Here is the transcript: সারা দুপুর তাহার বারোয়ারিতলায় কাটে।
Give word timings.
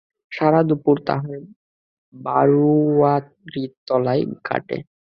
সারা 0.31 0.61
দুপুর 0.69 0.95
তাহার 1.07 1.39
বারোয়ারিতলায় 2.13 3.53
কাটে। 4.43 4.77